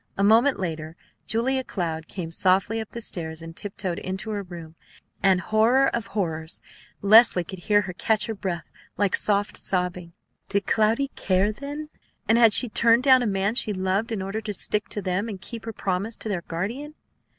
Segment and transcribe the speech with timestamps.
[0.17, 0.95] A moment later
[1.27, 4.75] Julia Cloud came softly up the stairs and tiptoed into her own room,
[5.21, 6.59] and, horror of horrors!
[7.03, 8.63] Leslie could hear her catch her breath
[8.97, 10.13] like soft sobbing!
[10.49, 11.89] Did Cloudy care, then,
[12.27, 15.29] and had she turned down a man she loved in order to stick to them
[15.29, 16.95] and keep her promise to their guardian?